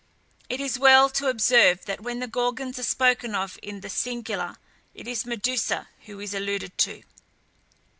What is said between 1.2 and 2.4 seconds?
observe that when the